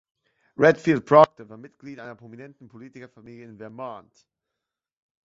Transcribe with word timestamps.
Redfield 0.57 1.05
Proctor 1.05 1.47
war 1.47 1.57
Mitglied 1.57 1.99
einer 1.99 2.15
prominenten 2.15 2.67
Politikerfamilie 2.67 3.45
in 3.45 3.59
Vermont. 3.59 4.25